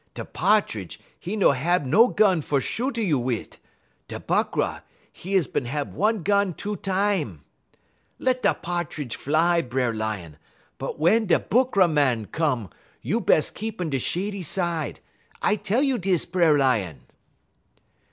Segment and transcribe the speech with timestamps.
[0.15, 3.59] Da Pa'tridge, 'e no hab no gun fer shoot a you wit';
[4.07, 4.81] da Buckra,
[5.23, 7.43] 'e is bin hab one gun two tam.
[8.17, 10.37] Let da Pa'tridge fly, B'er Lion;
[10.79, 12.71] but wun da Buckra Man come
[13.03, 15.01] you bes' keep in de shady side.
[15.39, 17.01] I tell you dis, B'er Lion.'